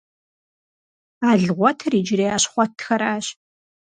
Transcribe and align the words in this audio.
Алгъуэтыр 1.29 1.93
иджырей 1.99 2.31
Ащхъуэтхэращ. 2.35 3.25